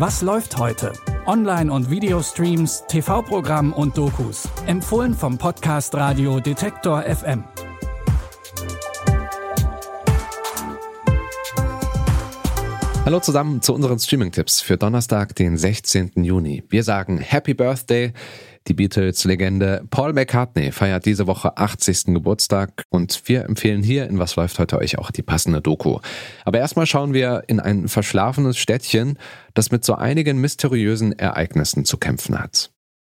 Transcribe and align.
Was 0.00 0.22
läuft 0.22 0.56
heute? 0.56 0.94
Online- 1.26 1.70
und 1.70 1.90
Videostreams, 1.90 2.84
TV-Programm 2.88 3.74
und 3.74 3.98
Dokus. 3.98 4.48
Empfohlen 4.64 5.12
vom 5.12 5.36
Podcast 5.36 5.94
Radio 5.94 6.40
Detektor 6.40 7.02
FM. 7.02 7.44
Hallo 13.04 13.20
zusammen 13.20 13.60
zu 13.60 13.74
unseren 13.74 13.98
Streaming-Tipps 13.98 14.62
für 14.62 14.78
Donnerstag, 14.78 15.34
den 15.34 15.58
16. 15.58 16.12
Juni. 16.24 16.62
Wir 16.70 16.82
sagen 16.82 17.18
Happy 17.18 17.52
Birthday. 17.52 18.14
Die 18.68 18.74
Beatles-Legende 18.74 19.84
Paul 19.90 20.12
McCartney 20.12 20.70
feiert 20.70 21.06
diese 21.06 21.26
Woche 21.26 21.56
80. 21.56 22.06
Geburtstag 22.06 22.82
und 22.90 23.22
wir 23.26 23.44
empfehlen 23.44 23.82
hier 23.82 24.06
in 24.06 24.18
Was 24.18 24.36
läuft 24.36 24.58
heute 24.58 24.78
euch 24.78 24.98
auch 24.98 25.10
die 25.10 25.22
passende 25.22 25.60
Doku. 25.60 25.98
Aber 26.44 26.58
erstmal 26.58 26.86
schauen 26.86 27.14
wir 27.14 27.44
in 27.46 27.58
ein 27.58 27.88
verschlafenes 27.88 28.58
Städtchen, 28.58 29.18
das 29.54 29.70
mit 29.70 29.84
so 29.84 29.94
einigen 29.94 30.40
mysteriösen 30.40 31.18
Ereignissen 31.18 31.84
zu 31.84 31.96
kämpfen 31.96 32.38
hat. 32.38 32.70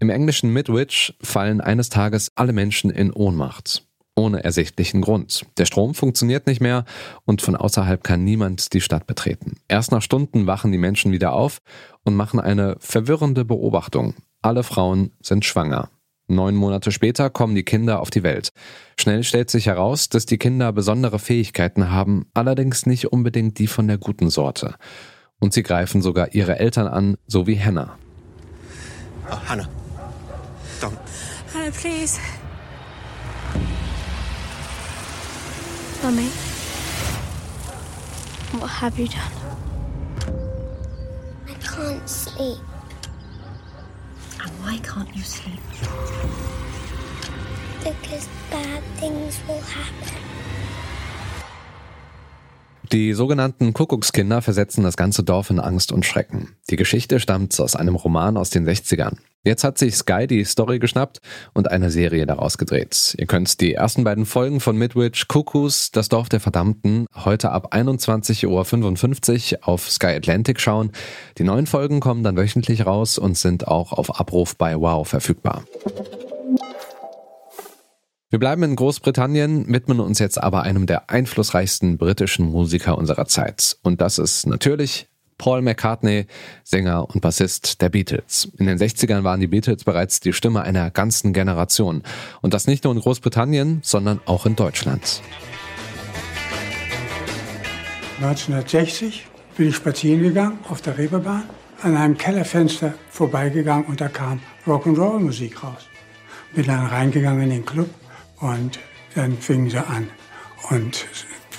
Im 0.00 0.10
englischen 0.10 0.52
Midwich 0.52 1.14
fallen 1.22 1.60
eines 1.60 1.88
Tages 1.88 2.32
alle 2.34 2.52
Menschen 2.52 2.90
in 2.90 3.12
Ohnmacht 3.12 3.84
ohne 4.14 4.44
ersichtlichen 4.44 5.00
Grund. 5.00 5.46
Der 5.56 5.64
Strom 5.64 5.94
funktioniert 5.94 6.46
nicht 6.46 6.60
mehr 6.60 6.84
und 7.24 7.42
von 7.42 7.56
außerhalb 7.56 8.04
kann 8.04 8.24
niemand 8.24 8.72
die 8.72 8.80
Stadt 8.80 9.06
betreten. 9.06 9.56
Erst 9.68 9.90
nach 9.90 10.02
Stunden 10.02 10.46
wachen 10.46 10.72
die 10.72 10.78
Menschen 10.78 11.12
wieder 11.12 11.32
auf 11.32 11.58
und 12.04 12.14
machen 12.14 12.40
eine 12.40 12.76
verwirrende 12.78 13.44
Beobachtung. 13.44 14.14
Alle 14.42 14.64
Frauen 14.64 15.12
sind 15.20 15.44
schwanger. 15.44 15.88
Neun 16.26 16.56
Monate 16.56 16.90
später 16.90 17.30
kommen 17.30 17.54
die 17.54 17.62
Kinder 17.62 18.00
auf 18.00 18.10
die 18.10 18.24
Welt. 18.24 18.50
Schnell 18.98 19.22
stellt 19.22 19.50
sich 19.50 19.66
heraus, 19.66 20.08
dass 20.08 20.26
die 20.26 20.38
Kinder 20.38 20.72
besondere 20.72 21.20
Fähigkeiten 21.20 21.90
haben, 21.90 22.26
allerdings 22.34 22.84
nicht 22.84 23.12
unbedingt 23.12 23.60
die 23.60 23.68
von 23.68 23.86
der 23.86 23.98
guten 23.98 24.30
Sorte. 24.30 24.74
Und 25.38 25.52
sie 25.52 25.62
greifen 25.62 26.02
sogar 26.02 26.34
ihre 26.34 26.58
Eltern 26.58 26.88
an, 26.88 27.16
so 27.28 27.46
wie 27.46 27.60
Hannah. 27.60 27.96
Oh, 29.30 29.36
Hannah. 29.48 29.68
Don't. 30.80 30.96
Hannah, 31.54 31.70
please. 31.70 32.18
Mummy, 36.02 36.28
what 38.58 38.68
have 38.68 38.98
you 39.00 39.06
done? 39.06 39.30
I 41.48 41.54
can't 41.64 42.08
sleep. 42.08 42.58
Why 44.72 44.78
can't 44.78 45.14
you 45.14 45.22
sleep? 45.22 45.60
Because 47.84 48.26
bad 48.50 48.82
things 48.96 49.38
will 49.46 49.60
happen. 49.60 50.21
Die 52.92 53.14
sogenannten 53.14 53.72
Kuckuckskinder 53.72 54.42
versetzen 54.42 54.84
das 54.84 54.98
ganze 54.98 55.22
Dorf 55.22 55.48
in 55.48 55.58
Angst 55.58 55.92
und 55.92 56.04
Schrecken. 56.04 56.50
Die 56.68 56.76
Geschichte 56.76 57.20
stammt 57.20 57.58
aus 57.58 57.74
einem 57.74 57.94
Roman 57.94 58.36
aus 58.36 58.50
den 58.50 58.68
60ern. 58.68 59.16
Jetzt 59.44 59.64
hat 59.64 59.78
sich 59.78 59.96
Sky 59.96 60.26
die 60.26 60.44
Story 60.44 60.78
geschnappt 60.78 61.20
und 61.54 61.70
eine 61.70 61.90
Serie 61.90 62.26
daraus 62.26 62.58
gedreht. 62.58 63.14
Ihr 63.16 63.26
könnt 63.26 63.62
die 63.62 63.72
ersten 63.72 64.04
beiden 64.04 64.26
Folgen 64.26 64.60
von 64.60 64.76
Midwich 64.76 65.26
Cuckoos, 65.26 65.90
das 65.90 66.10
Dorf 66.10 66.28
der 66.28 66.40
Verdammten, 66.40 67.06
heute 67.14 67.50
ab 67.50 67.74
21.55 67.74 69.54
Uhr 69.54 69.68
auf 69.68 69.90
Sky 69.90 70.08
Atlantic 70.08 70.60
schauen. 70.60 70.92
Die 71.38 71.44
neuen 71.44 71.66
Folgen 71.66 72.00
kommen 72.00 72.22
dann 72.22 72.36
wöchentlich 72.36 72.84
raus 72.84 73.16
und 73.16 73.38
sind 73.38 73.66
auch 73.66 73.92
auf 73.92 74.20
Abruf 74.20 74.54
bei 74.54 74.78
Wow 74.78 75.08
verfügbar. 75.08 75.64
Wir 78.32 78.38
bleiben 78.38 78.62
in 78.62 78.76
Großbritannien, 78.76 79.70
widmen 79.70 80.00
uns 80.00 80.18
jetzt 80.18 80.42
aber 80.42 80.62
einem 80.62 80.86
der 80.86 81.10
einflussreichsten 81.10 81.98
britischen 81.98 82.50
Musiker 82.50 82.96
unserer 82.96 83.26
Zeit. 83.26 83.76
Und 83.82 84.00
das 84.00 84.16
ist 84.16 84.46
natürlich 84.46 85.06
Paul 85.36 85.60
McCartney, 85.60 86.24
Sänger 86.64 87.10
und 87.10 87.20
Bassist 87.20 87.82
der 87.82 87.90
Beatles. 87.90 88.50
In 88.56 88.64
den 88.64 88.78
60ern 88.78 89.22
waren 89.22 89.40
die 89.40 89.48
Beatles 89.48 89.84
bereits 89.84 90.20
die 90.20 90.32
Stimme 90.32 90.62
einer 90.62 90.90
ganzen 90.90 91.34
Generation. 91.34 92.04
Und 92.40 92.54
das 92.54 92.66
nicht 92.66 92.84
nur 92.84 92.94
in 92.94 93.00
Großbritannien, 93.00 93.80
sondern 93.82 94.18
auch 94.24 94.46
in 94.46 94.56
Deutschland. 94.56 95.20
1960 98.22 99.26
bin 99.58 99.68
ich 99.68 99.76
spazieren 99.76 100.22
gegangen 100.22 100.58
auf 100.70 100.80
der 100.80 100.96
Reeperbahn, 100.96 101.42
an 101.82 101.98
einem 101.98 102.16
Kellerfenster 102.16 102.94
vorbeigegangen 103.10 103.84
und 103.84 104.00
da 104.00 104.08
kam 104.08 104.40
Rock'n'Roll-Musik 104.66 105.62
raus. 105.62 105.86
Bin 106.54 106.64
dann 106.64 106.86
reingegangen 106.86 107.42
in 107.42 107.50
den 107.50 107.66
Club 107.66 107.90
und 108.42 108.78
dann 109.14 109.38
fingen 109.38 109.70
sie 109.70 109.78
an 109.78 110.08
und 110.70 111.06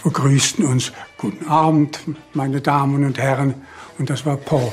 begrüßten 0.03 0.65
uns. 0.65 0.91
Guten 1.17 1.47
Abend, 1.47 1.99
meine 2.33 2.61
Damen 2.61 3.05
und 3.05 3.17
Herren. 3.17 3.55
Und 3.97 4.09
das 4.09 4.25
war 4.25 4.37
Paul. 4.37 4.71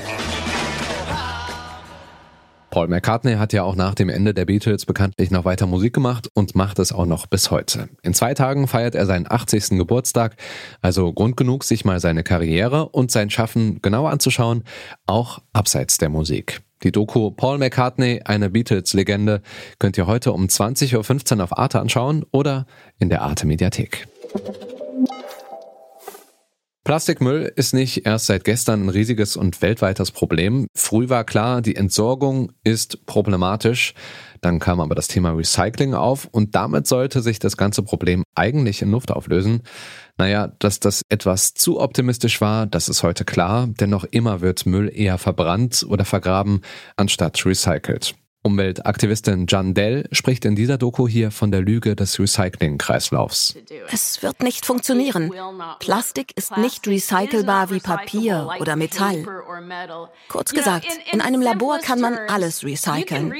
Paul 2.70 2.86
McCartney 2.86 3.34
hat 3.34 3.52
ja 3.52 3.64
auch 3.64 3.74
nach 3.74 3.94
dem 3.94 4.08
Ende 4.08 4.32
der 4.32 4.44
Beatles 4.44 4.86
bekanntlich 4.86 5.32
noch 5.32 5.44
weiter 5.44 5.66
Musik 5.66 5.92
gemacht 5.92 6.28
und 6.34 6.54
macht 6.54 6.78
es 6.78 6.92
auch 6.92 7.06
noch 7.06 7.26
bis 7.26 7.50
heute. 7.50 7.88
In 8.02 8.14
zwei 8.14 8.32
Tagen 8.34 8.68
feiert 8.68 8.94
er 8.94 9.06
seinen 9.06 9.28
80. 9.28 9.70
Geburtstag, 9.70 10.36
also 10.80 11.12
Grund 11.12 11.36
genug, 11.36 11.64
sich 11.64 11.84
mal 11.84 11.98
seine 11.98 12.22
Karriere 12.22 12.88
und 12.88 13.10
sein 13.10 13.28
Schaffen 13.28 13.82
genauer 13.82 14.10
anzuschauen, 14.10 14.62
auch 15.06 15.40
abseits 15.52 15.98
der 15.98 16.10
Musik. 16.10 16.62
Die 16.82 16.92
Doku 16.92 17.30
Paul 17.30 17.58
McCartney, 17.58 18.22
eine 18.24 18.48
Beatles-Legende, 18.48 19.42
könnt 19.78 19.98
ihr 19.98 20.06
heute 20.06 20.32
um 20.32 20.46
20.15 20.46 21.36
Uhr 21.36 21.44
auf 21.44 21.58
Arte 21.58 21.78
anschauen 21.78 22.24
oder 22.32 22.66
in 22.98 23.10
der 23.10 23.22
Arte 23.22 23.46
Mediathek. 23.46 24.06
Plastikmüll 26.90 27.52
ist 27.54 27.72
nicht 27.72 28.04
erst 28.04 28.26
seit 28.26 28.42
gestern 28.42 28.82
ein 28.82 28.88
riesiges 28.88 29.36
und 29.36 29.62
weltweites 29.62 30.10
Problem. 30.10 30.66
Früh 30.74 31.08
war 31.08 31.22
klar, 31.22 31.62
die 31.62 31.76
Entsorgung 31.76 32.50
ist 32.64 33.06
problematisch. 33.06 33.94
Dann 34.40 34.58
kam 34.58 34.80
aber 34.80 34.96
das 34.96 35.06
Thema 35.06 35.30
Recycling 35.30 35.94
auf 35.94 36.26
und 36.32 36.56
damit 36.56 36.88
sollte 36.88 37.22
sich 37.22 37.38
das 37.38 37.56
ganze 37.56 37.84
Problem 37.84 38.24
eigentlich 38.34 38.82
in 38.82 38.90
Luft 38.90 39.12
auflösen. 39.12 39.62
Naja, 40.18 40.48
dass 40.58 40.80
das 40.80 41.02
etwas 41.08 41.54
zu 41.54 41.78
optimistisch 41.78 42.40
war, 42.40 42.66
das 42.66 42.88
ist 42.88 43.04
heute 43.04 43.24
klar, 43.24 43.68
denn 43.68 43.90
noch 43.90 44.02
immer 44.02 44.40
wird 44.40 44.66
Müll 44.66 44.90
eher 44.92 45.18
verbrannt 45.18 45.86
oder 45.88 46.04
vergraben, 46.04 46.60
anstatt 46.96 47.46
recycelt. 47.46 48.16
Umweltaktivistin 48.42 49.46
Jan 49.48 49.74
Dell 49.74 50.08
spricht 50.12 50.46
in 50.46 50.56
dieser 50.56 50.78
Doku 50.78 51.06
hier 51.06 51.30
von 51.30 51.50
der 51.50 51.60
Lüge 51.60 51.94
des 51.94 52.18
Recycling-Kreislaufs. 52.18 53.54
Es 53.92 54.22
wird 54.22 54.42
nicht 54.42 54.64
funktionieren. 54.64 55.30
Plastik 55.78 56.32
ist 56.36 56.56
nicht 56.56 56.86
recycelbar 56.86 57.70
wie 57.70 57.80
Papier 57.80 58.48
oder 58.58 58.76
Metall. 58.76 59.26
Kurz 60.28 60.52
gesagt, 60.52 60.86
in 61.12 61.20
einem 61.20 61.42
Labor 61.42 61.80
kann 61.80 62.00
man 62.00 62.16
alles 62.28 62.64
recyceln. 62.64 63.32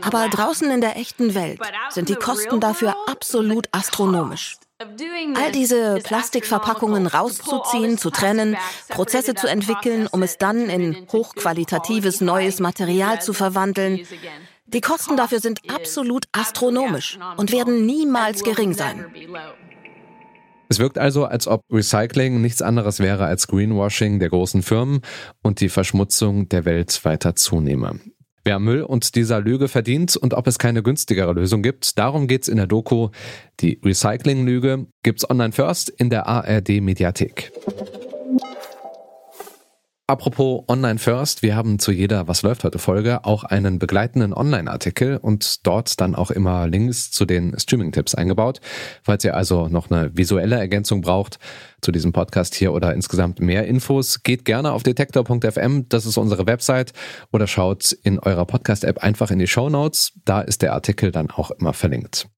Aber 0.00 0.28
draußen 0.28 0.70
in 0.70 0.80
der 0.80 0.96
echten 0.96 1.34
Welt 1.34 1.60
sind 1.90 2.08
die 2.08 2.14
Kosten 2.14 2.60
dafür 2.60 2.96
absolut 3.06 3.68
astronomisch. 3.72 4.56
All 5.34 5.52
diese 5.52 5.98
Plastikverpackungen 6.02 7.06
rauszuziehen, 7.06 7.98
zu 7.98 8.10
trennen, 8.10 8.56
Prozesse 8.88 9.34
zu 9.34 9.46
entwickeln, 9.46 10.06
um 10.10 10.22
es 10.22 10.38
dann 10.38 10.68
in 10.68 11.06
hochqualitatives 11.12 12.20
neues 12.20 12.60
Material 12.60 13.20
zu 13.20 13.32
verwandeln. 13.32 14.00
Die 14.66 14.80
Kosten 14.80 15.16
dafür 15.16 15.40
sind 15.40 15.60
absolut 15.68 16.26
astronomisch 16.32 17.18
und 17.36 17.52
werden 17.52 17.84
niemals 17.84 18.42
gering 18.42 18.72
sein. 18.72 19.06
Es 20.68 20.78
wirkt 20.78 20.96
also, 20.96 21.26
als 21.26 21.46
ob 21.46 21.64
Recycling 21.70 22.40
nichts 22.40 22.62
anderes 22.62 22.98
wäre 22.98 23.26
als 23.26 23.46
Greenwashing 23.46 24.18
der 24.18 24.30
großen 24.30 24.62
Firmen 24.62 25.02
und 25.42 25.60
die 25.60 25.68
Verschmutzung 25.68 26.48
der 26.48 26.64
Welt 26.64 27.04
weiter 27.04 27.34
zunehme. 27.34 28.00
Wer 28.44 28.58
Müll 28.58 28.82
und 28.82 29.14
dieser 29.14 29.40
Lüge 29.40 29.68
verdient 29.68 30.16
und 30.16 30.34
ob 30.34 30.48
es 30.48 30.58
keine 30.58 30.82
günstigere 30.82 31.32
Lösung 31.32 31.62
gibt, 31.62 31.96
darum 31.96 32.26
geht's 32.26 32.48
in 32.48 32.56
der 32.56 32.66
Doku. 32.66 33.10
Die 33.60 33.78
Recycling-Lüge 33.84 34.86
gibt's 35.04 35.28
online 35.28 35.52
first 35.52 35.90
in 35.90 36.10
der 36.10 36.26
ARD 36.26 36.80
Mediathek. 36.80 37.52
Apropos 40.12 40.64
Online 40.68 40.98
First, 40.98 41.40
wir 41.40 41.56
haben 41.56 41.78
zu 41.78 41.90
jeder 41.90 42.28
Was 42.28 42.42
läuft 42.42 42.64
heute 42.64 42.78
Folge 42.78 43.24
auch 43.24 43.44
einen 43.44 43.78
begleitenden 43.78 44.34
Online-Artikel 44.34 45.16
und 45.16 45.66
dort 45.66 45.98
dann 46.02 46.14
auch 46.14 46.30
immer 46.30 46.66
Links 46.66 47.10
zu 47.10 47.24
den 47.24 47.58
Streaming-Tipps 47.58 48.14
eingebaut. 48.14 48.60
Falls 49.02 49.24
ihr 49.24 49.34
also 49.34 49.68
noch 49.68 49.90
eine 49.90 50.14
visuelle 50.14 50.56
Ergänzung 50.56 51.00
braucht 51.00 51.38
zu 51.80 51.92
diesem 51.92 52.12
Podcast 52.12 52.54
hier 52.54 52.74
oder 52.74 52.92
insgesamt 52.92 53.40
mehr 53.40 53.66
Infos, 53.66 54.22
geht 54.22 54.44
gerne 54.44 54.72
auf 54.72 54.82
detektor.fm, 54.82 55.88
das 55.88 56.04
ist 56.04 56.18
unsere 56.18 56.46
Website, 56.46 56.92
oder 57.32 57.46
schaut 57.46 57.92
in 57.92 58.18
eurer 58.18 58.44
Podcast-App 58.44 58.98
einfach 58.98 59.30
in 59.30 59.38
die 59.38 59.46
Show 59.46 59.70
Notes, 59.70 60.12
da 60.26 60.42
ist 60.42 60.60
der 60.60 60.74
Artikel 60.74 61.10
dann 61.10 61.30
auch 61.30 61.52
immer 61.52 61.72
verlinkt. 61.72 62.28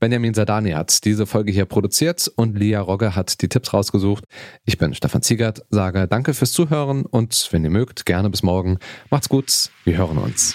Benjamin 0.00 0.34
Sadani 0.34 0.70
hat 0.72 1.04
diese 1.04 1.26
Folge 1.26 1.50
hier 1.50 1.64
produziert 1.64 2.30
und 2.36 2.56
Lia 2.56 2.80
Rogge 2.80 3.16
hat 3.16 3.42
die 3.42 3.48
Tipps 3.48 3.72
rausgesucht. 3.72 4.24
Ich 4.64 4.78
bin 4.78 4.94
Stefan 4.94 5.22
Ziegert, 5.22 5.64
sage 5.70 6.06
danke 6.06 6.34
fürs 6.34 6.52
Zuhören 6.52 7.04
und 7.04 7.48
wenn 7.50 7.64
ihr 7.64 7.70
mögt, 7.70 8.06
gerne 8.06 8.30
bis 8.30 8.42
morgen. 8.42 8.78
Macht's 9.10 9.28
gut, 9.28 9.70
wir 9.84 9.96
hören 9.96 10.18
uns. 10.18 10.54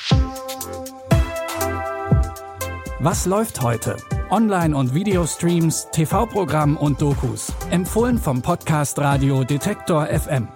Was 2.99 3.25
läuft 3.25 3.61
heute? 3.61 3.97
Online- 4.29 4.77
und 4.77 4.95
Videostreams, 4.95 5.89
TV-Programm 5.91 6.77
und 6.77 7.01
Dokus. 7.01 7.51
Empfohlen 7.69 8.17
vom 8.17 8.41
Podcast 8.41 8.97
Radio 8.97 9.43
Detektor 9.43 10.07
FM. 10.07 10.47